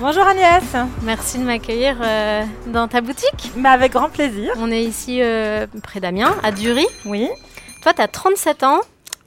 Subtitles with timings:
[0.00, 0.64] Bonjour Agnès
[1.02, 3.52] Merci de m'accueillir euh, dans ta boutique.
[3.56, 4.52] Mais avec grand plaisir.
[4.56, 6.86] On est ici euh, près d'Amiens, à Dury.
[7.04, 7.28] Oui.
[7.80, 8.80] Toi, tu as 37 ans.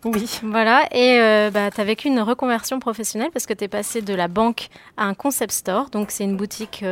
[0.04, 0.42] Oui.
[0.44, 4.02] Voilà, et euh, bah, tu as vécu une reconversion professionnelle parce que tu es passé
[4.02, 4.68] de la banque
[4.98, 5.90] à un concept store.
[5.90, 6.84] Donc, c'est une boutique.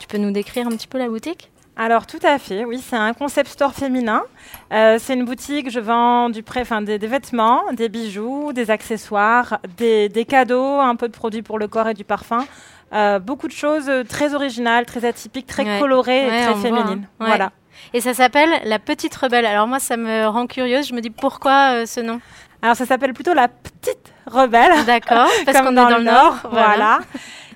[0.00, 1.52] tu peux nous décrire un petit peu la boutique?
[1.78, 4.22] Alors tout à fait, oui, c'est un concept store féminin.
[4.70, 10.08] c'est une boutique, je vends du pré, des, des, vêtements, des bijoux, des accessoires, des,
[10.08, 12.46] des, cadeaux, un peu de produits pour le corps et du parfum.
[12.92, 17.06] Euh, beaucoup de choses euh, très originales, très atypiques, très colorées et très féminines.
[17.18, 17.50] Voilà.
[17.92, 19.44] Et ça s'appelle La Petite Rebelle.
[19.44, 20.86] Alors moi, ça me rend curieuse.
[20.86, 22.20] Je me dis pourquoi euh, ce nom?
[22.62, 24.84] Alors ça s'appelle plutôt La Petite Rebelle.
[24.86, 26.36] D'accord, parce qu'on est dans, le Nord.
[26.50, 27.00] Voilà.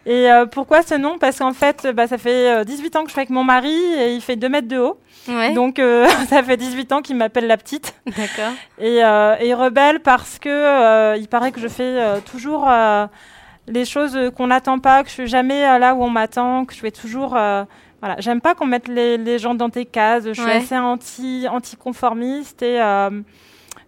[0.06, 1.18] Et pourquoi ce nom?
[1.18, 4.14] Parce qu'en fait, bah, ça fait 18 ans que je suis avec mon mari et
[4.14, 4.98] il fait 2 mètres de haut.
[5.54, 5.80] Donc
[6.28, 7.94] ça fait 18 ans qu'il m'appelle la petite.
[8.06, 8.52] D'accord.
[8.80, 12.68] Et, et, rebelle parce que il paraît que je fais toujours
[13.66, 16.74] les choses qu'on n'attend pas, que je suis jamais euh, là où on m'attend, que
[16.74, 17.36] je vais toujours.
[17.36, 17.64] Euh,
[18.00, 20.24] voilà, j'aime pas qu'on mette les, gens dans tes cases.
[20.24, 23.10] Je suis assez anti anticonformiste et euh,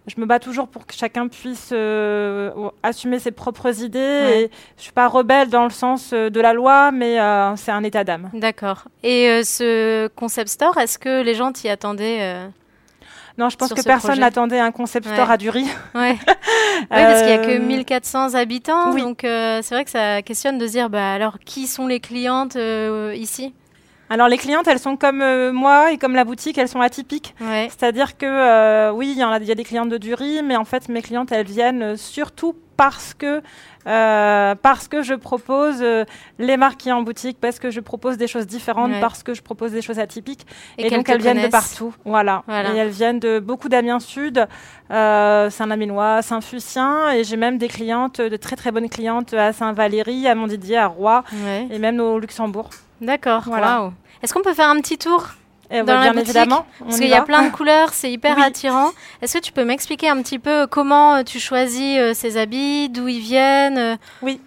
[0.05, 1.73] je me bats toujours pour que chacun puisse
[2.83, 3.99] assumer ses propres idées.
[3.99, 7.17] Et je suis pas rebelle dans le sens de la loi, mais
[7.55, 8.29] c'est un état d'âme.
[8.33, 8.83] D'accord.
[9.01, 12.51] Et ce concept store, est-ce que les gens t'y attendaient
[13.37, 15.65] non, je pense que personne n'attendait un concept store à Dury.
[15.95, 16.17] Ouais.
[16.27, 18.93] oui, parce qu'il n'y a que 1400 euh, habitants.
[18.93, 21.99] Donc, euh, c'est vrai que ça questionne de se dire, bah, alors, qui sont les
[21.99, 23.53] clientes euh, ici?
[24.13, 27.35] Alors les clientes, elles sont comme moi et comme la boutique, elles sont atypiques.
[27.39, 30.89] C'est-à-dire que oui, il y, a, y a des clientes de Dury, mais en fait
[30.89, 33.41] mes clientes, elles viennent surtout parce que
[33.85, 36.05] euh, parce que je propose euh,
[36.39, 39.41] les marques qui en boutique, parce que je propose des choses différentes, parce que je
[39.41, 40.45] propose des choses atypiques.
[40.77, 41.93] Et, donc elles viennent de partout.
[42.05, 42.43] Voilà.
[42.49, 44.47] Et elles viennent de beaucoup d'Amiens Sud,
[44.91, 47.11] euh, Saint-Laminois, Saint-Fucien.
[47.11, 50.87] Et j'ai même des clientes, de très très bonnes clientes à Saint-Valéry, à Montdidier, à
[50.87, 51.23] Roy
[51.69, 52.69] et même au Luxembourg.
[53.01, 53.43] D'accord.
[53.45, 53.91] Voilà.
[54.23, 55.27] Est-ce qu'on peut faire un petit tour
[55.69, 56.65] dans la bien boutique, évidemment.
[56.79, 58.91] Parce qu'il y a plein de couleurs, c'est hyper attirant.
[59.21, 62.89] Est-ce que tu peux m'expliquer un petit peu comment euh, tu choisis euh, ces habits,
[62.89, 64.39] d'où ils viennent euh Oui.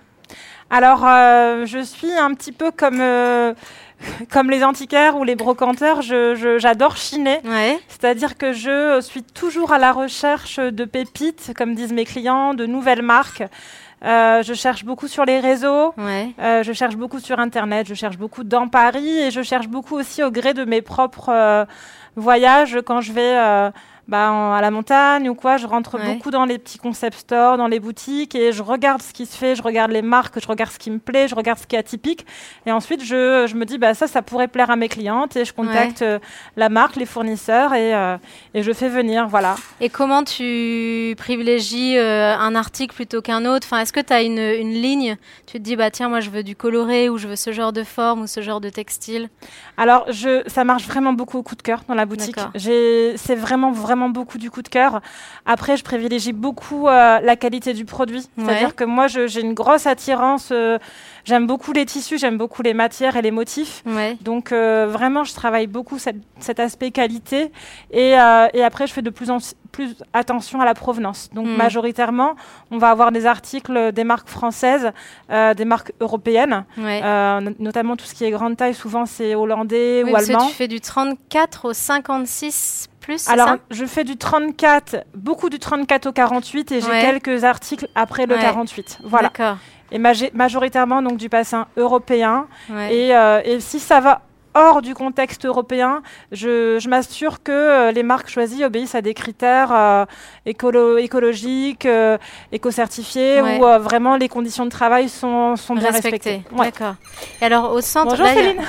[0.70, 3.00] Alors, je suis un petit peu comme
[4.30, 7.40] comme les antiquaires ou les brocanteurs, j'adore chiner.
[7.88, 12.66] C'est-à-dire que je suis toujours à la recherche de pépites, comme disent mes clients, de
[12.66, 13.42] nouvelles marques.
[14.06, 18.18] Euh, je cherche beaucoup sur les réseaux, euh, je cherche beaucoup sur Internet, je cherche
[18.18, 21.64] beaucoup dans Paris et je cherche beaucoup aussi au gré de mes propres euh,
[22.14, 22.78] voyages.
[22.86, 23.72] Quand je vais
[24.08, 27.66] bah, à la montagne ou quoi, je rentre beaucoup dans les petits concept stores, dans
[27.66, 30.70] les boutiques et je regarde ce qui se fait, je regarde les marques, je regarde
[30.70, 32.24] ce qui me plaît, je regarde ce qui est atypique.
[32.66, 35.44] Et ensuite je, je me dis bah ça ça pourrait plaire à mes clientes et
[35.44, 36.20] je contacte euh,
[36.56, 38.16] la marque, les fournisseurs et, euh,
[38.54, 39.56] et, je fais venir voilà.
[39.80, 43.66] Et comment tu privilégies euh, un article plutôt qu'un autre?
[43.66, 45.16] Enfin, est-ce que tu as une, une, ligne?
[45.46, 47.72] Tu te dis bah tiens moi je veux du coloré ou je veux ce genre
[47.72, 49.30] de forme ou ce genre de textile?
[49.76, 52.36] Alors je ça marche vraiment beaucoup au coup de cœur dans la boutique.
[52.56, 55.00] C'est vraiment vraiment beaucoup du coup de cœur.
[55.44, 58.28] Après, je privilégie beaucoup euh, la qualité du produit.
[58.38, 60.50] C'est-à-dire que moi, j'ai une grosse attirance.
[60.52, 60.78] Euh,
[61.24, 63.82] j'aime beaucoup les tissus, j'aime beaucoup les matières et les motifs.
[64.20, 67.50] Donc, euh, vraiment, je travaille beaucoup cet aspect qualité.
[67.90, 69.38] Et, et, après, je fais de plus en
[69.72, 71.28] plus attention à la provenance.
[71.34, 71.56] Donc, hmm.
[71.56, 72.34] majoritairement,
[72.70, 74.92] on va avoir des articles des marques françaises,
[75.28, 76.64] des marques européennes,
[77.58, 78.74] notamment tout ce qui est grande taille.
[78.74, 80.46] Souvent, c'est hollandais ou allemand.
[80.46, 82.88] tu fais du 34 au 56
[83.26, 88.26] alors, je fais du 34, beaucoup du 34 au 48 et j'ai quelques articles après
[88.26, 88.98] le 48.
[89.04, 89.30] Voilà.
[89.92, 92.46] Et majoritairement donc du bassin européen.
[92.70, 94.22] Euh, et, si ça va
[94.54, 99.70] hors du contexte européen, je, m'assure que euh, les marques choisies obéissent à des critères
[99.72, 100.04] euh,
[100.46, 101.86] écologiques,
[102.52, 106.42] éco-certifiés, où vraiment les conditions de travail sont, bien respectées.
[106.56, 106.94] D'accord.
[107.40, 108.16] Et alors au centre...
[108.16, 108.62] Bonjour Céline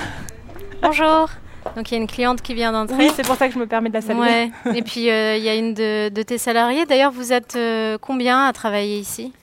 [0.81, 1.30] Bonjour
[1.75, 2.98] donc il y a une cliente qui vient d'entrer.
[2.98, 4.52] Oui, c'est pour ça que je me permets de la saluer.
[4.75, 6.86] Et puis euh, il y a une de, tes salariés.
[6.86, 9.34] D'ailleurs, vous êtes euh, combien à travailler ici?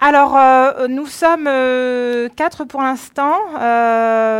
[0.00, 1.48] Alors, euh, nous sommes
[2.34, 3.36] quatre pour l'instant.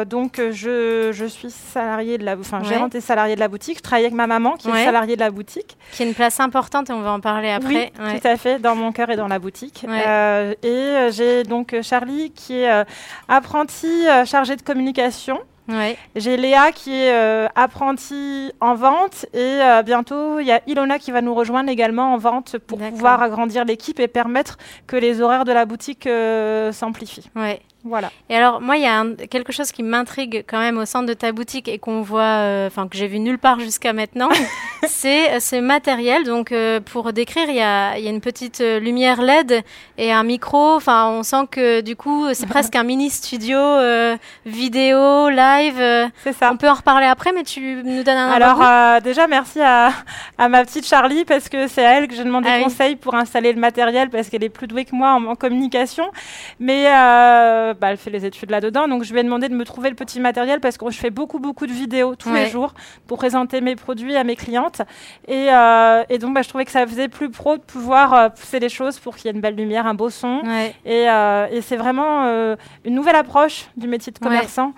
[0.04, 3.78] donc, je, je, suis salariée de la, enfin, gérante et salariée de la boutique.
[3.78, 5.76] Je travaille avec ma maman, qui est salariée de la boutique.
[5.92, 7.92] Qui a une place importante et on va en parler après.
[7.98, 9.86] Oui, tout à fait, dans mon cœur et dans la boutique.
[9.88, 12.84] et j'ai donc Charlie, qui est
[13.28, 15.40] apprenti chargé de communication
[16.14, 21.20] J'ai Léa qui est apprentie en vente et bientôt il y a Ilona qui va
[21.20, 25.52] nous rejoindre également en vente pour pouvoir agrandir l'équipe et permettre que les horaires de
[25.52, 26.08] la boutique
[26.72, 27.30] s'amplifient.
[27.34, 27.60] Ouais.
[27.86, 28.10] Voilà.
[28.30, 31.12] Et alors, moi, il y a quelque chose qui m'intrigue quand même au centre de
[31.12, 34.30] ta boutique et qu'on voit, euh, enfin, que j'ai vu nulle part jusqu'à maintenant,
[34.88, 36.24] c'est euh, ce matériel.
[36.24, 39.62] Donc, euh, pour décrire, il y a, y a, une petite lumière LED
[39.98, 40.76] et un micro.
[40.76, 43.58] Enfin, on sent que du coup, c'est presque un mini studio
[44.46, 46.10] vidéo, live.
[46.22, 46.50] c'est ça.
[46.52, 49.90] On peut en reparler après, mais tu nous donnes un Alors, déjà, merci à,
[50.38, 53.14] à, ma petite Charlie parce que c'est à elle que j'ai demandé ah conseil pour
[53.14, 56.10] installer le matériel parce qu'elle est plus douée que moi en, en communication.
[56.58, 56.86] Mais
[57.80, 58.88] bah, elle fait les études là-dedans.
[58.88, 61.10] Donc, je lui ai demandé de me trouver le petit matériel parce que je fais
[61.10, 62.74] beaucoup, beaucoup de vidéos tous les jours
[63.06, 64.82] pour présenter mes produits à mes clientes.
[65.28, 68.28] Et, euh, et donc, bah, je trouvais que ça faisait plus pro de pouvoir euh,
[68.28, 70.42] pousser les choses pour qu'il y ait une belle lumière, un beau son.
[70.84, 72.24] Et, euh, et c'est vraiment
[72.84, 74.72] une nouvelle approche du métier de commerçant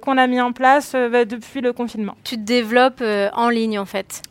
[0.00, 2.14] qu'on a mis en place bah, depuis le confinement.
[2.24, 3.02] Tu te développes
[3.34, 4.22] en ligne, en fait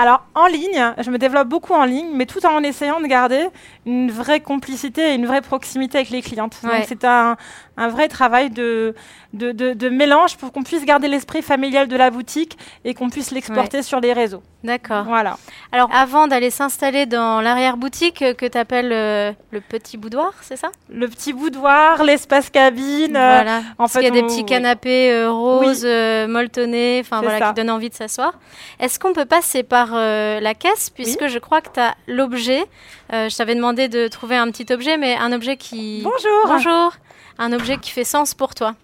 [0.00, 3.48] alors en ligne, je me développe beaucoup en ligne, mais tout en essayant de garder
[3.84, 6.56] une vraie complicité et une vraie proximité avec les clientes.
[6.62, 7.36] Donc c'est un,
[7.76, 8.94] un vrai travail de,
[9.34, 12.56] de, de, mélange pour qu'on puisse garder l'esprit familial de la boutique
[12.86, 14.42] et qu'on puisse l'exporter sur les réseaux.
[14.62, 15.04] D'accord.
[15.04, 15.38] Voilà.
[15.72, 20.56] Alors, avant d'aller s'installer dans l'arrière-boutique euh, que tu appelles euh, le petit boudoir, c'est
[20.56, 20.70] ça?
[20.90, 23.16] Le petit boudoir, l'espace cabine.
[23.16, 23.62] Euh, voilà.
[23.78, 27.88] en fait, il y a des petits canapés roses, molletonnés, enfin voilà, qui donnent envie
[27.88, 28.34] de s'asseoir.
[28.78, 32.64] Est-ce qu'on peut passer par la caisse, puisque je crois que tu as l'objet.
[33.10, 36.02] je t'avais demandé de trouver un petit objet, mais un objet qui.
[36.04, 36.46] Bonjour.
[36.46, 36.92] Bonjour
[37.40, 38.74] un objet qui fait sens pour toi.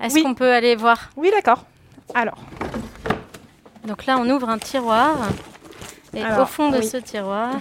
[0.00, 1.10] Est-ce qu'on peut aller voir?
[1.16, 1.64] Oui, d'accord.
[2.14, 2.38] Alors.
[3.86, 5.16] Donc là, on ouvre un tiroir.
[6.14, 7.60] Et au fond de ce tiroir,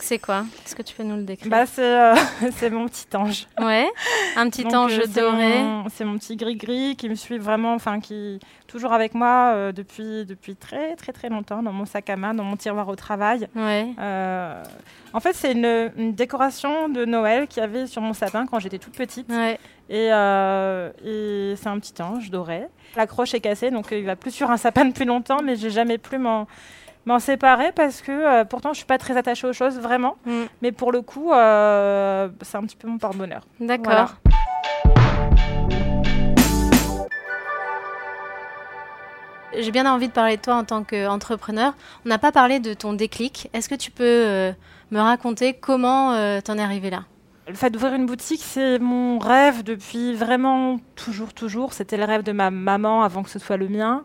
[0.00, 0.44] c'est quoi?
[0.64, 1.50] Est-ce que tu peux nous le décrire?
[1.50, 2.14] Bah, euh,
[2.56, 3.46] c'est, mon petit ange.
[3.60, 3.88] Ouais,
[4.38, 5.64] un petit ange euh, doré.
[5.90, 9.72] c'est mon petit gris-gris qui me suit vraiment, enfin qui est toujours avec moi euh,
[9.72, 12.96] depuis, depuis très très très longtemps dans mon sac à main, dans mon tiroir au
[12.96, 13.48] travail.
[13.54, 13.88] Ouais.
[15.12, 18.78] en fait, c'est une, décoration de Noël qu'il y avait sur mon sapin quand j'étais
[18.78, 19.28] toute petite.
[19.30, 19.58] Ouais.
[19.90, 22.66] Et, et c'est un petit ange doré.
[22.96, 25.70] La croche est cassée, donc il va plus sur un sapin depuis longtemps, mais j'ai
[25.70, 26.46] jamais plus m'en
[27.08, 30.44] m'en séparer parce que euh, pourtant je suis pas très attachée aux choses vraiment, mm.
[30.62, 33.42] mais pour le coup euh, c'est un petit peu mon porte-bonheur.
[33.58, 34.16] D'accord.
[39.60, 41.74] J'ai bien envie de parler de toi en tant qu'entrepreneur.
[42.06, 43.50] On n'a pas parlé de ton déclic.
[43.52, 44.52] Est-ce que tu peux euh,
[44.90, 47.04] me raconter comment tu en es arrivé là?
[47.48, 51.72] Le fait d'ouvrir une boutique, c'est mon rêve depuis vraiment toujours, toujours.
[51.72, 54.04] C'était le rêve de ma maman avant que ce soit le mien.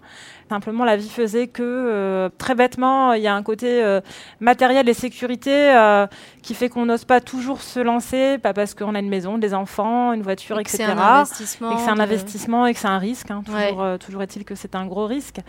[0.49, 4.01] Simplement, la vie faisait que, euh, très bêtement, il y a un côté euh,
[4.39, 6.05] matériel et sécurité euh,
[6.41, 9.53] qui fait qu'on n'ose pas toujours se lancer, pas parce qu'on a une maison, des
[9.53, 10.77] enfants, une voiture, etc.
[10.77, 11.71] C'est un investissement.
[11.71, 13.31] Et que c'est un investissement et que c'est un risque.
[13.31, 13.41] Hein.
[13.43, 15.39] Toujours, toujours est-il que c'est un gros risque.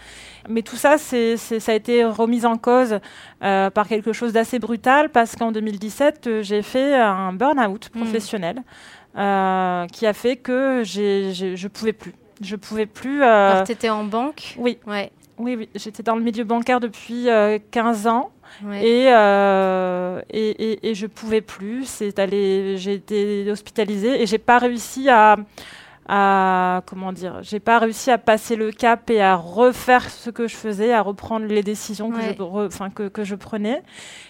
[0.49, 2.99] Mais tout ça, c'est, ça a été remis en cause
[3.41, 8.01] par quelque chose d'assez brutal parce qu'en 2017, j'ai fait un burn-out hmm.
[8.01, 8.63] professionnel.
[9.15, 12.15] qui a fait que j'ai, je pouvais plus.
[12.41, 13.23] Je pouvais plus.
[13.23, 13.53] Euh...
[13.53, 14.55] Alors, tu étais en banque?
[14.59, 14.79] Oui.
[14.87, 15.11] Ouais.
[15.39, 15.69] Oui, oui.
[15.75, 17.27] J'étais dans le milieu bancaire depuis
[17.71, 18.31] 15 euh, ans.
[18.73, 21.87] Et, euh, et, et, et, je pouvais plus.
[21.87, 22.15] C'est
[22.77, 25.37] j'ai été hospitalisée et j'ai pas réussi à,
[26.07, 30.47] à comment dire, j'ai pas réussi à passer le cap et à refaire ce que
[30.47, 33.83] je faisais, à reprendre les décisions que, je, enfin, que, que, je prenais.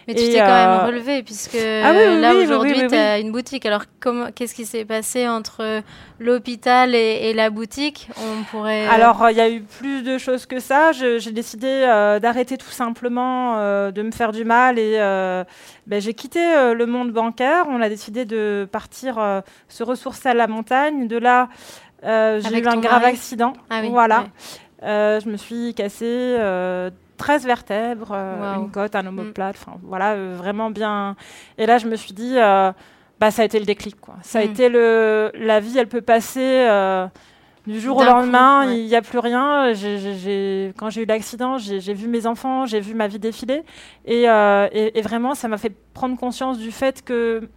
[0.06, 3.66] Mais tu t'es quand même euh, relevé puisque ah là aujourd'hui tu as une boutique.
[3.66, 3.84] Alors
[4.34, 5.82] qu'est-ce qui s'est passé entre
[6.20, 8.08] l'hôpital et, la boutique?
[8.18, 8.86] On pourrait.
[8.86, 10.92] Euh, Alors il y a eu plus de choses que ça.
[10.92, 13.56] J'ai décidé euh, d'arrêter tout simplement
[13.90, 14.96] de me faire du mal et
[15.86, 17.64] ben, j'ai quitté le monde bancaire.
[17.68, 21.08] On a décidé de partir se ressourcer à la montagne.
[21.08, 21.48] De là
[22.04, 23.54] j'ai eu un grave accident.
[23.70, 24.26] Ah voilà.
[24.82, 26.36] je me suis cassé
[27.16, 31.16] 13 vertèbres, euh, une côte, un omoplate, enfin voilà, euh, vraiment bien.
[31.58, 32.72] Et là, je me suis dit, euh,
[33.20, 34.16] bah, ça a été le déclic, quoi.
[34.22, 34.50] Ça a mm.
[34.50, 35.30] été le.
[35.34, 36.68] La vie, elle peut passer
[37.66, 39.72] du jour au lendemain, il n'y a plus rien.
[40.76, 43.62] quand j'ai eu l'accident, j'ai vu mes enfants, j'ai vu ma vie défiler.
[44.04, 47.48] Et, et, et vraiment, ça m'a fait prendre conscience du fait que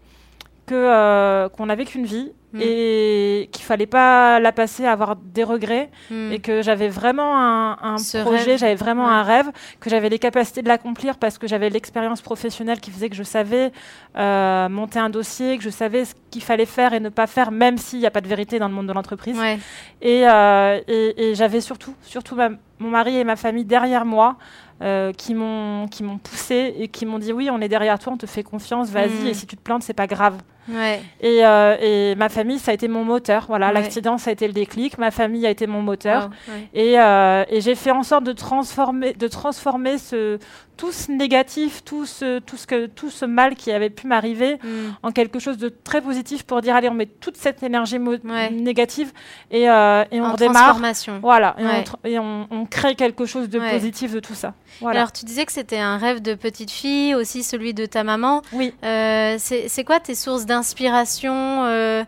[0.67, 2.61] qu'on n'avait qu'une vie Mm.
[2.61, 6.31] et qu'il fallait pas la passer à avoir des regrets mm.
[6.31, 10.69] et que j'avais vraiment un, projet, j'avais vraiment un rêve, que j'avais les capacités de
[10.69, 13.73] l'accomplir parce que j'avais l'expérience professionnelle qui faisait que je savais
[14.17, 17.51] euh, monter un dossier, que je savais ce qu'il fallait faire et ne pas faire,
[17.51, 19.37] même s'il n'y a pas de vérité dans le monde de l'entreprise.
[19.37, 22.37] Euh, et, et, j'avais surtout, surtout
[22.79, 24.37] mon mari et ma famille derrière moi.
[24.83, 28.13] Euh, qui m'ont qui m'ont poussé et qui m'ont dit oui on est derrière toi
[28.13, 29.27] on te fait confiance vas-y mm.
[29.29, 30.37] et si tu te plantes c'est pas grave
[31.21, 33.45] Et, et, ma famille, ça a été mon moteur.
[33.47, 34.97] Voilà, l'accident, ça a été le déclic.
[34.97, 36.29] Ma famille a été mon moteur.
[36.73, 40.39] Et, et j'ai fait en sorte de transformer, de transformer ce,
[40.77, 44.55] tout ce négatif, tout ce, tout ce, que, tout ce mal qui avait pu m'arriver
[44.63, 44.67] mm.
[45.03, 49.11] en quelque chose de très positif pour dire allez, on met toute cette énergie négative
[49.51, 50.79] et, euh, et on redémarre.
[51.21, 51.55] Voilà,
[52.05, 54.53] et, on, on, crée quelque chose de positif de tout ça.
[54.85, 58.41] Alors, tu disais que c'était un rêve de petite fille, aussi celui de ta maman.
[58.53, 58.73] Oui.
[58.83, 62.03] Euh, c'est quoi tes sources d'inspiration euh,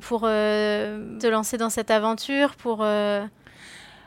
[0.00, 2.84] pour te lancer dans cette aventure pour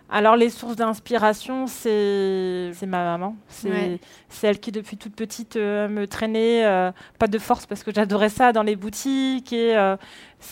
[0.09, 3.35] alors les sources d'inspiration, c'est ma maman.
[3.49, 7.91] C'est elle qui depuis toute petite euh, me traînait, euh, pas de force parce que
[7.93, 9.95] j'adorais ça dans les boutiques et euh,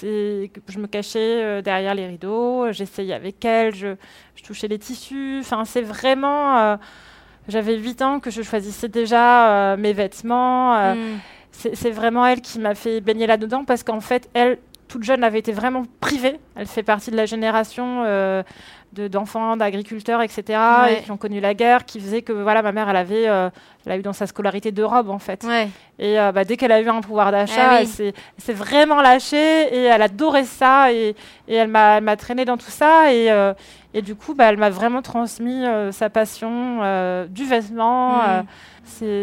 [0.02, 3.96] je me cachais derrière les rideaux, j'essayais avec elle, je,
[4.44, 5.40] touchais les tissus.
[5.42, 6.78] Enfin c'est vraiment,
[7.48, 10.96] j'avais 8 ans que je choisissais déjà mes vêtements.
[10.96, 11.20] Mm.
[11.52, 14.58] C'est vraiment elle qui m'a fait baigner là-dedans parce qu'en fait elle
[14.88, 16.40] toute jeune avait été vraiment privée.
[16.56, 18.04] Elle fait partie de la génération
[18.94, 20.60] d'enfants, d'agriculteurs, etc.,
[20.90, 23.50] et qui ont connu la guerre, qui faisait que voilà, ma mère, elle avait, euh,
[23.86, 25.46] elle a eu dans sa scolarité deux robes en fait.
[26.00, 29.76] Et euh, bah, dès qu'elle a eu un pouvoir d'achat, eh elle s'est vraiment lâchée
[29.76, 31.16] et elle adorait ça et,
[31.48, 33.54] et elle m'a traîné dans tout ça et, euh,
[33.94, 38.18] et du coup, bah, elle m'a vraiment transmis sa passion du vêtement.
[38.18, 38.46] Mm.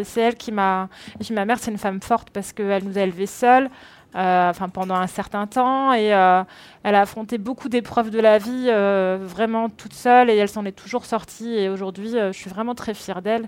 [0.03, 0.89] c'est elle qui m'a.
[1.31, 3.69] Ma mère, c'est une femme forte parce qu'elle nous a élevés seuls.
[4.13, 6.43] Euh, enfin pendant un certain temps et euh,
[6.83, 10.65] elle a affronté beaucoup d'épreuves de la vie euh, vraiment toute seule et elle s'en
[10.65, 13.47] est toujours sortie et aujourd'hui je suis vraiment très fière d'elle.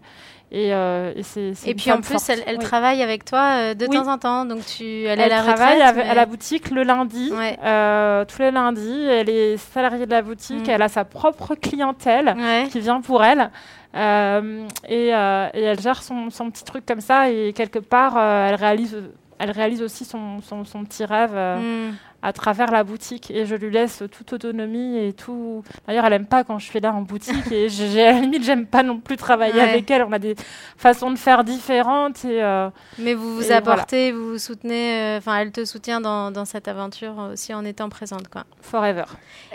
[0.53, 4.65] Et, et et puis en plus elle, travaille avec toi de temps en temps donc
[4.65, 9.05] tu elle, elle travaille à la boutique le lundi tous les lundis.
[9.10, 10.70] Elle est salariée de la boutique mm.
[10.70, 12.38] elle a sa propre clientèle
[12.72, 13.51] qui vient pour elle
[13.96, 18.96] et, et, elle gère son, son, petit truc comme ça et quelque part elle réalise
[19.40, 23.53] elle réalise aussi son, son, petit rêve euh, mm à travers la boutique et je
[23.53, 25.62] lui laisse toute autonomie et tout.
[25.86, 28.44] D'ailleurs, elle aime pas quand je suis là en boutique et j'ai, à la limite,
[28.44, 30.03] j'aime pas non plus travailler avec elle.
[30.03, 30.36] On a des
[30.77, 32.24] façons de faire différentes.
[32.24, 36.32] Et, euh, Mais vous vous apportez, vous vous soutenez, euh, enfin, elle te soutient dans,
[36.32, 38.46] dans, cette aventure aussi en étant présente, quoi.
[38.62, 39.03] Forever.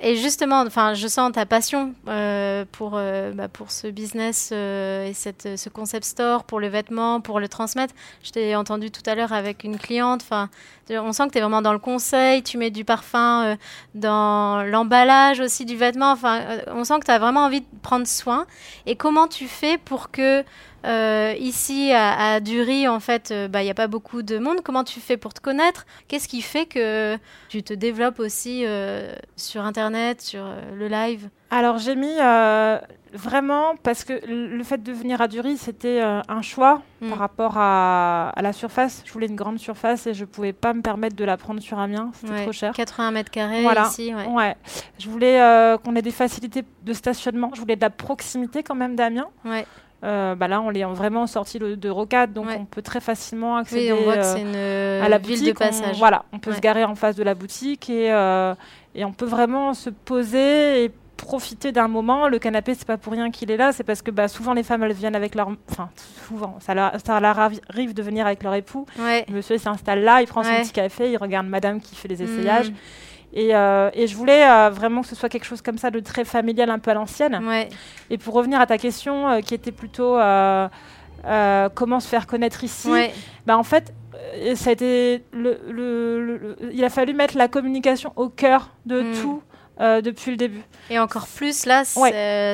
[0.02, 5.56] Et justement, enfin, je sens ta passion euh, pour, bah, pour ce business et cette,
[5.56, 7.94] ce concept store, pour le vêtement, pour le transmettre.
[8.22, 10.50] Je t'ai entendu tout à l'heure avec une cliente, enfin,
[10.90, 13.56] on sent que tu es vraiment dans le conseil, tu mets du parfum euh,
[13.94, 16.12] dans l'emballage aussi du vêtement.
[16.12, 18.46] Enfin, euh, on sent que tu as vraiment envie de prendre soin.
[18.86, 20.44] Et comment tu fais pour que
[20.86, 24.60] euh, ici à, à, Dury, en fait, bah, il n'y a pas beaucoup de monde?
[24.62, 25.86] Comment tu fais pour te connaître?
[26.06, 27.18] Qu'est-ce qui fait que
[27.48, 28.64] tu te développes aussi
[29.36, 31.28] sur Internet, sur le live?
[31.50, 32.18] Alors j'ai mis
[33.12, 37.08] vraiment parce que le fait de venir à Dury, c'était euh, un choix mm.
[37.08, 39.02] par rapport à, la surface.
[39.04, 41.78] Je voulais une grande surface et je pouvais pas me permettre de la prendre sur
[41.78, 42.72] Amiens, c'était trop cher.
[42.74, 44.56] 80 mètres carrés ici, ouais.
[44.98, 47.50] Je voulais euh, qu'on ait des facilités de stationnement.
[47.54, 49.28] Je voulais de la proximité quand même d'Amiens.
[49.44, 49.66] Ouais.
[50.04, 53.92] Euh, bah là, on est vraiment sorti de, Rocade, donc on peut très facilement accéder
[53.92, 55.96] on voit que une, à la ville de passage.
[55.96, 58.06] On, voilà, on peut se garer en face de la boutique et,
[58.94, 62.28] et on peut vraiment se poser et profiter d'un moment.
[62.28, 64.62] Le canapé, c'est pas pour rien qu'il est là, c'est parce que bah, souvent les
[64.62, 65.90] femmes elles viennent avec leur, enfin
[66.26, 68.86] souvent, ça leur, ça leur arrive de venir avec leur époux.
[68.96, 72.22] Le monsieur s'installe là, il prend son petit café, il regarde Madame qui fait les
[72.22, 72.70] essayages.
[72.70, 72.74] Mm.
[73.34, 76.00] Et, euh, et, je voulais euh, vraiment que ce soit quelque chose comme ça de
[76.00, 77.38] très familial, un peu à l'ancienne.
[78.08, 80.18] Et pour revenir à ta question, euh, qui était plutôt
[81.74, 82.90] comment se faire connaître ici,
[83.46, 83.92] bah, en fait,
[84.54, 89.12] ça a été le, le, il a fallu mettre la communication au cœur de mm.
[89.20, 89.42] tout
[89.80, 90.62] euh, depuis le début.
[90.90, 91.84] Et encore plus là,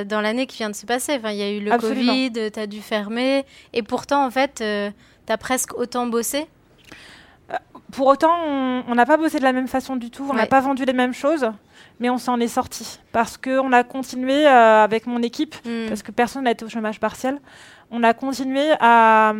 [0.04, 1.16] dans l'année qui vient de se passer.
[1.16, 3.46] Enfin, il y a eu le Covid, tu as dû fermer.
[3.72, 4.90] Et pourtant, en fait, euh,
[5.26, 6.46] tu as presque autant bossé
[7.50, 7.56] euh,
[7.92, 8.34] Pour autant,
[8.86, 10.26] on n'a pas bossé de la même façon du tout.
[10.30, 11.50] On n'a pas vendu les mêmes choses.
[11.98, 12.98] Mais on s'en est sorti.
[13.12, 15.88] Parce qu'on a continué avec mon équipe, hmm.
[15.88, 17.40] parce que personne n'a été au chômage partiel.
[17.90, 19.32] On a continué à,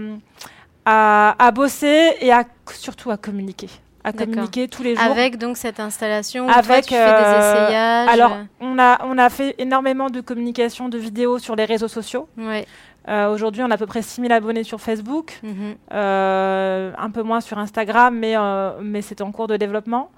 [0.87, 3.69] à, à bosser et à, surtout à communiquer
[4.05, 5.05] à communiquer tous les jours.
[5.05, 8.09] Avec donc cette installation, avec tu fais des euh, essayages.
[8.09, 12.29] Alors on a on a fait énormément de communication de vidéos sur les réseaux sociaux.
[12.37, 12.67] Ouais.
[13.09, 15.75] Euh, Aujourd'hui, on a à peu près 6000 abonnés sur Facebook, mhm.
[15.93, 20.11] euh, un peu moins sur Instagram, mais, euh, mais c'est en cours de développement.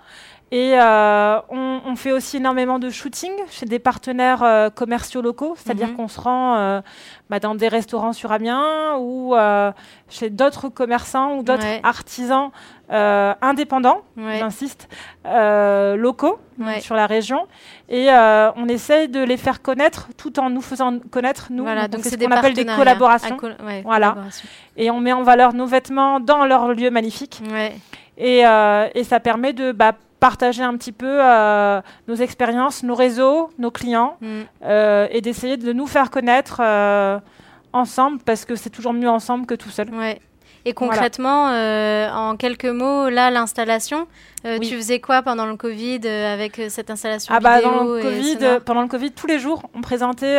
[0.52, 5.56] Et euh, on, on, fait aussi énormément de shooting chez des partenaires euh, commerciaux locaux,
[5.56, 5.96] c'est-à-dire mhm.
[5.96, 6.80] qu'on se rend euh,
[7.28, 9.34] bah, dans des restaurants sur Amiens ou
[10.08, 12.50] chez d'autres commerçants ou d'autres artisans
[12.88, 14.88] indépendants, j'insiste,
[15.24, 16.38] locaux
[16.78, 17.48] sur la région.
[17.88, 21.64] Et on essaye de les faire connaître tout en nous faisant connaître, nous.
[21.64, 23.36] Voilà, donc, c'est ce qu'on appelle des collaborations.
[23.82, 24.16] voilà.
[24.76, 27.42] Et on met en valeur nos vêtements dans leur lieu magnifique.
[28.16, 33.50] Et, et ça permet de bah, partager un petit peu euh, nos expériences, nos réseaux,
[33.58, 34.26] nos clients, mm.
[34.64, 37.18] euh, et d'essayer de nous faire connaître euh,
[37.72, 39.90] ensemble, parce que c'est toujours mieux ensemble que tout seul.
[39.94, 40.20] Ouais.
[40.64, 44.08] Et concrètement, en quelques mots, là, l'installation,
[44.46, 47.82] euh, tu faisais quoi pendant le Covid euh, avec euh, cette installation ah bah, dans
[47.82, 50.36] le COVID, Pendant le Covid, tous les jours, on présentait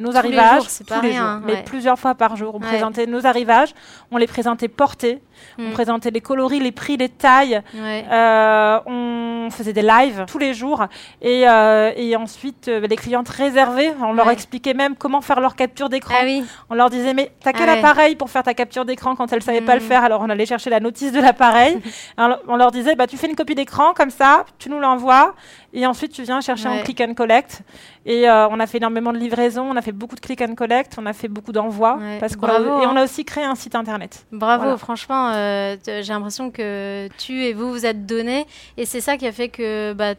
[0.00, 0.64] nos arrivages.
[0.68, 2.54] C'est pas rien, mais plusieurs fois par jour.
[2.54, 3.74] On présentait nos arrivages,
[4.10, 5.20] on les présentait portés,
[5.58, 5.72] on hmm.
[5.72, 7.62] présentait les coloris, les prix, les tailles.
[7.74, 10.86] on faisait des lives tous les jours.
[11.22, 16.14] Et, et ensuite, les clientes réservées, on leur expliquait même comment faire leur capture d'écran.
[16.18, 16.24] Ah
[16.70, 19.38] on leur disait, mais t'as quel ah appareil pour faire ta capture d'écran quand elles
[19.38, 19.88] ne savaient pas le hmm.
[19.88, 21.78] faire Alors on allait chercher la notice de l'appareil.
[22.18, 25.34] on leur disait, bah, tu fais une copie d'écran comme ça, tu nous l'envoies
[25.72, 27.62] et ensuite tu viens chercher en click and collect.
[28.04, 30.54] Et euh, on a fait énormément de livraisons, on a fait beaucoup de click and
[30.54, 34.26] collect, on a fait beaucoup d'envois parce et on a aussi créé un site internet.
[34.32, 39.16] Bravo, franchement, euh, j'ai l'impression que tu et vous vous êtes donnés et c'est ça
[39.16, 40.14] qui a fait que bah,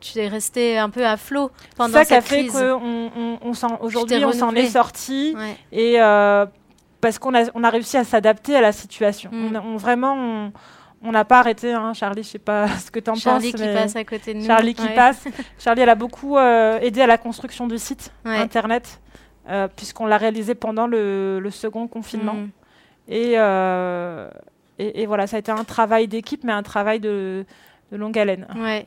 [0.00, 2.52] tu es resté un peu à flot pendant ça cette crise.
[2.52, 5.34] Ça qui a fait qu'on aujourd'hui on s'en est sorti
[5.72, 6.46] et euh,
[7.00, 9.30] parce qu'on a, on a réussi à s'adapter à la situation.
[9.32, 9.56] Mm.
[9.64, 10.52] On, vraiment on
[11.12, 13.22] n'a pas arrêté, hein, Charlie, je sais pas ce que tu en penses.
[13.22, 14.46] Charlie qui passe à côté de nous.
[14.46, 15.24] Charlie qui passe.
[15.58, 19.00] Charlie, elle a beaucoup euh, aidé à la construction du site internet,
[19.48, 22.34] euh, puisqu'on l'a réalisé pendant le, second confinement.
[22.34, 22.50] Mm.
[23.12, 24.30] Euh,
[24.78, 27.44] et, et, voilà, ça a été un travail d'équipe, mais un travail de,
[27.90, 28.46] de longue haleine.
[28.56, 28.86] Ouais.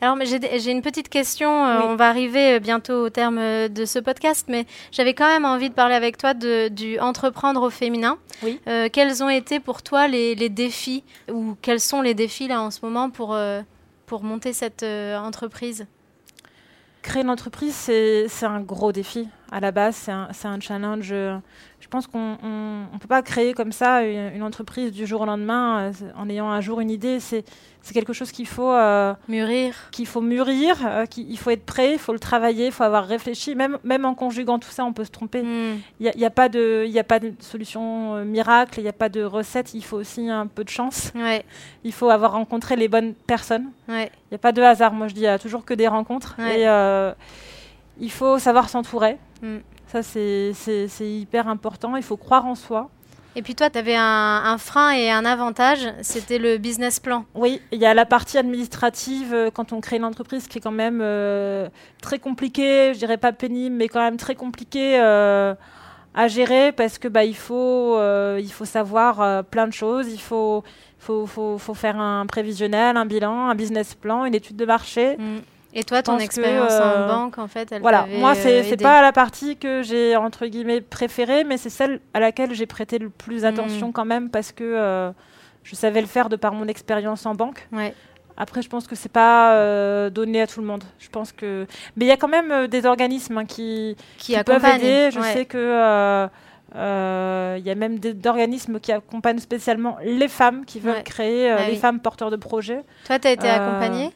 [0.00, 1.64] Alors, j'ai une petite question.
[1.66, 5.26] Euh, on va arriver euh, bientôt au terme euh, de ce podcast, mais j'avais quand
[5.26, 8.18] même envie de parler avec toi de, du entreprendre au féminin.
[8.42, 8.60] Oui.
[8.92, 12.80] quels ont été pour toi les, défis ou quels sont les défis là en ce
[12.82, 13.36] moment pour,
[14.06, 15.86] pour monter cette entreprise?
[17.02, 19.28] Créer une entreprise, c'est un gros défi.
[19.52, 21.08] À la base, c'est un, un, challenge.
[21.08, 25.92] Je pense qu'on ne peut pas créer comme ça une, entreprise du jour au lendemain
[26.16, 27.20] en ayant un jour une idée.
[27.20, 27.44] C'est
[27.92, 29.74] quelque chose qu'il faut euh, mûrir.
[29.90, 33.04] Qu'il faut mûrir, euh, qu'il faut être prêt, il faut le travailler, il faut avoir
[33.04, 33.54] réfléchi.
[33.54, 35.42] Même, même en conjuguant tout ça, on peut se tromper.
[35.42, 35.80] Hmm.
[36.00, 38.94] Il n'y a, a, pas de, a pas de solution euh, miracle, il n'y a
[38.94, 39.74] pas de recette.
[39.74, 41.12] Il faut aussi un peu de chance.
[41.14, 41.44] Ouais.
[41.84, 43.66] Il faut avoir rencontré les bonnes personnes.
[43.88, 44.10] Il ouais.
[44.30, 44.92] n'y a pas de hasard.
[44.92, 46.36] Moi, je dis, il n'y a toujours que des rencontres.
[46.40, 46.66] Et
[48.00, 49.18] il faut savoir s'entourer.
[49.42, 49.58] Hmm.
[49.88, 50.54] Ça, c'est
[51.00, 51.96] hyper important.
[51.96, 52.88] Il faut croire en soi.
[53.34, 57.24] Et puis toi, tu avais un, frein et un avantage, c'était le business plan.
[57.34, 60.60] Oui, il y a la partie administrative euh, quand on crée une entreprise qui est
[60.60, 61.68] quand même euh,
[62.02, 65.54] très compliquée, je dirais pas pénible, mais quand même très compliquée euh,
[66.14, 67.98] à gérer parce que bah, il, faut,
[68.38, 70.62] il faut savoir plein de choses, il faut,
[70.98, 75.16] faut, faut, faut, faire un prévisionnel, un bilan, un business plan, une étude de marché.
[75.16, 75.38] Mm.
[75.74, 78.76] Et toi, ton expérience en euh, banque, en fait, elle Voilà, moi, c'est n'est euh,
[78.76, 82.98] pas la partie que j'ai, entre guillemets, préférée, mais c'est celle à laquelle j'ai prêté
[82.98, 83.92] le plus attention hmm.
[83.92, 85.10] quand même, parce que euh,
[85.62, 87.68] je savais le faire de par mon expérience en banque.
[87.72, 87.94] Ouais.
[88.36, 90.84] Après, je pense que c'est pas donné à tout le monde.
[90.98, 94.64] Je pense que, mais il y a quand même des organismes hein, qui, qui, peuvent
[94.64, 95.10] aider.
[95.10, 96.28] Je sais que
[96.74, 101.68] il y a même des organismes qui accompagnent spécialement les femmes qui veulent créer, ah
[101.68, 102.82] les femmes porteurs de projets.
[103.06, 104.12] Toi, tu as été accompagnée?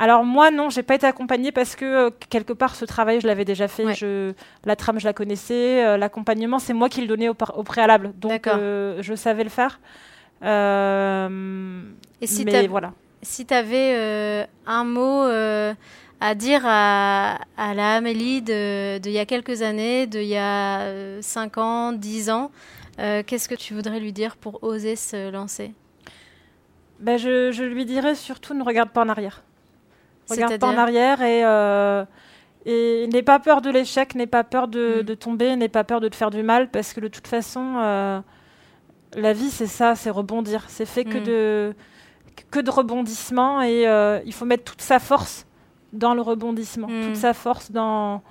[0.00, 3.26] Alors moi non, j'ai pas été accompagnée parce que euh, quelque part ce travail je
[3.26, 3.94] l'avais déjà fait.
[3.94, 4.32] Je,
[4.64, 8.46] la trame je la connaissais, euh, l'accompagnement c'est moi qui le donnais au, préalable, donc
[8.46, 9.78] euh, je savais le faire.
[10.42, 12.94] Et si mais voilà.
[13.20, 15.24] Si tu avais un mot
[16.22, 21.20] à dire à, la Amélie de, il y a quelques années, de il y a
[21.20, 22.50] 5 ans, 10 ans,
[22.96, 25.74] qu'est-ce que tu voudrais lui dire pour oser se lancer?
[27.00, 29.42] Ben je, je lui dirais surtout ne regarde pas en arrière.
[30.30, 32.04] Regarde pas en arrière et, euh,
[32.66, 35.16] et n'aie pas peur de l'échec, n'aie pas peur de, mm.
[35.16, 38.20] tomber, n'aie pas peur de te faire du mal parce que de toute façon, euh,
[39.14, 40.64] la vie c'est ça, c'est rebondir.
[40.68, 41.24] C'est fait que, mm.
[41.24, 41.74] de,
[42.50, 45.46] que de rebondissement et euh, il faut mettre toute sa force
[45.92, 47.06] dans le rebondissement, mm.
[47.06, 48.22] toute sa force dans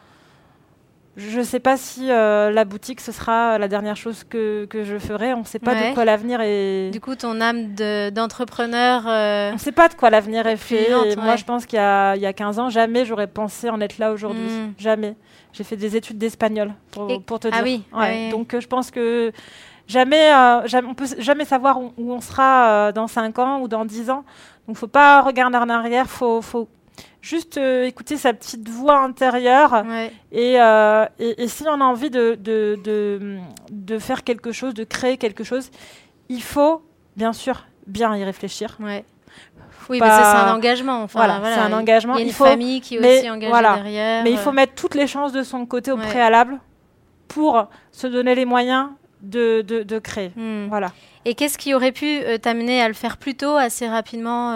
[1.19, 4.83] je ne sais pas si euh, la boutique, ce sera la dernière chose que, que
[4.83, 5.33] je ferai.
[5.33, 6.89] On ne sait pas de quoi l'avenir est.
[6.91, 7.73] Du coup, ton âme
[8.11, 9.03] d'entrepreneur.
[9.07, 10.89] Euh, On ne sait pas de quoi l'avenir est fait.
[10.89, 13.97] Et moi, je pense qu'il y, y, a 15 ans, jamais j'aurais pensé en être
[13.97, 14.47] là aujourd'hui.
[14.47, 14.73] Hmm.
[14.77, 15.15] Jamais.
[15.51, 17.81] J'ai fait des études d'espagnol, pour, pour, te ah dire.
[17.93, 18.29] Ah oui.
[18.29, 19.31] Donc, euh, je pense que
[19.87, 20.29] jamais,
[20.65, 24.23] jamais, on peut jamais savoir où, on sera dans 5 ans ou dans 10 ans.
[24.67, 26.07] Donc, faut pas regarder en arrière.
[26.07, 26.69] Faut, faut
[27.21, 29.83] juste euh, écouter sa petite voix intérieure.
[29.83, 32.79] Euh, et, et, si on a envie de, de,
[33.71, 35.69] de, faire quelque chose, de créer quelque chose,
[36.29, 36.81] il faut
[37.15, 38.77] bien sûr bien y réfléchir.
[38.79, 39.03] Ouais.
[39.89, 41.01] Oui, mais c'est un engagement.
[41.01, 42.15] Enfin, voilà, c'est un engagement.
[42.15, 44.23] Il y a une famille qui est aussi engagée derrière.
[44.23, 46.59] Mais il faut mettre toutes les chances de son côté au préalable
[47.27, 48.89] pour se donner les moyens
[49.21, 50.31] de, de, créer.
[50.35, 50.67] Hmm.
[50.67, 50.91] Voilà.
[51.25, 54.55] Et qu'est-ce qui aurait pu t'amener à le faire plus tôt, assez rapidement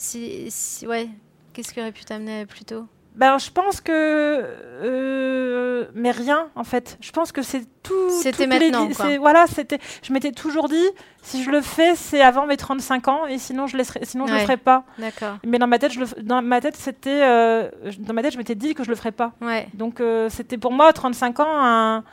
[0.00, 1.10] si, si, ouais,
[1.52, 2.86] qu'est-ce qui aurait pu t'amener plus tôt?
[3.16, 3.92] Ben, je pense que.
[3.92, 6.96] Euh, mais rien, en fait.
[7.00, 8.10] Je pense que c'est tout.
[8.22, 8.88] C'était maintenant.
[9.06, 9.78] Les, voilà, c'était.
[10.02, 10.86] Je m'étais toujours dit,
[11.22, 14.34] si je le fais, c'est avant mes 35 ans, et sinon, je laisserai, sinon je
[14.34, 14.84] le ferai pas.
[14.98, 15.38] D'accord.
[15.44, 17.22] Mais dans ma tête, je le, dans ma tête, c'était.
[17.22, 19.32] Euh, dans ma tête, je m'étais dit que je le ferais pas.
[19.40, 19.68] Ouais.
[19.74, 22.04] Donc, euh, c'était pour moi, 35 ans, un,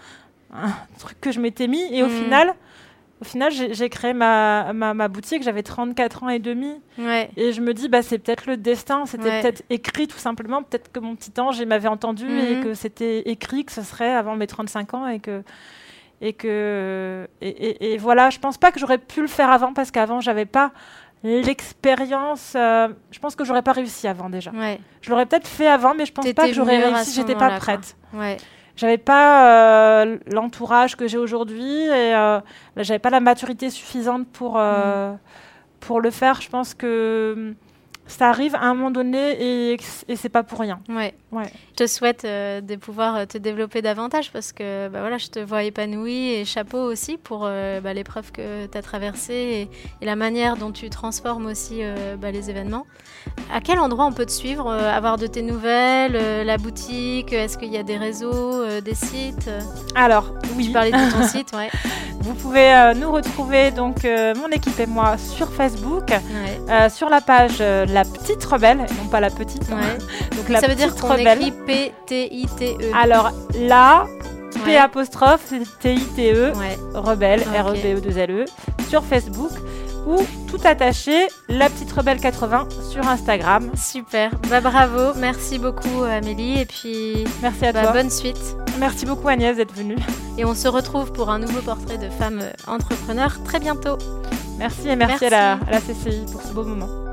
[0.53, 2.23] un, truc que je m'étais mis, et au mmh.
[2.23, 2.55] final
[3.19, 6.71] au final, j'ai créé ma, ma, boutique, j'avais 34 ans et demi.
[7.35, 10.61] Et je me dis, bah, c'est peut-être le destin, c'était peut-être écrit tout simplement.
[10.61, 12.63] Peut-être que mon petit ange m'avait entendu et mhm.
[12.63, 15.43] que c'était écrit que ce serait avant mes 35 ans et que.
[16.19, 20.19] Et, que et, voilà, je pense pas que j'aurais pu le faire avant parce qu'avant,
[20.19, 20.71] j'avais pas
[21.23, 22.53] l'expérience.
[22.55, 24.51] Euh, je pense que j'aurais pas réussi avant déjà.
[25.01, 27.95] Je l'aurais peut-être fait avant, mais je pense pas que j'aurais réussi, j'étais pas prête.
[28.13, 28.37] Ouais
[28.77, 32.39] j'avais pas euh, l'entourage que j'ai aujourd'hui et euh,
[32.77, 35.17] j'avais pas la maturité suffisante pour, euh, mm.
[35.79, 36.39] pour le faire.
[36.41, 37.55] Je pense que
[38.07, 40.79] ça arrive à un moment donné et, et c'est pas pour rien.
[40.89, 41.13] Ouais.
[41.31, 41.51] ouais.
[41.71, 45.27] Je te souhaite euh, de pouvoir euh, te développer davantage parce que bah, voilà, je
[45.27, 49.69] te vois épanouie et chapeau aussi pour euh, bah, l'épreuve que tu as traversée
[50.01, 51.81] et, la manière dont tu transformes aussi
[52.21, 52.85] bah, les événements.
[53.53, 57.73] À quel endroit on peut te suivre, avoir de tes nouvelles, la boutique Est-ce qu'il
[57.73, 59.49] y a des réseaux, des sites
[59.93, 60.67] Alors, oui.
[60.67, 61.69] Tu parlais de ton site, ouais.
[62.21, 66.13] Vous pouvez nous retrouver, donc mon équipe et moi, sur Facebook,
[66.89, 67.57] sur la page
[67.97, 69.63] La Petite Rebelle, non pas la petite.
[69.71, 69.97] Hein.
[70.37, 72.91] donc la Ça veut dire qu'on écrit P-T-I-T-E.
[72.93, 74.05] Alors là,
[74.63, 76.53] P apostrophe, T-I-T-E,
[76.93, 78.45] Rebelle, R-E-B-E-2-L-E,
[78.87, 79.49] sur Facebook
[80.05, 83.71] ou tout attaché, la petite rebelle 80 sur Instagram.
[83.75, 87.91] Super, bah bravo, merci beaucoup Amélie et puis merci à bah, toi.
[87.93, 88.57] Bonne suite.
[88.77, 89.97] Merci beaucoup Agnès d'être venue.
[90.37, 93.97] Et on se retrouve pour un nouveau portrait de femme entrepreneur très bientôt.
[94.59, 97.06] Merci et merci, À, la, à la CCI pour ce beau moment.